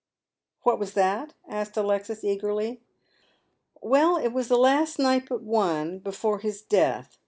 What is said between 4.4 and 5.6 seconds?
the last night but